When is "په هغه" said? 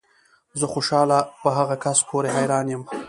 1.41-1.75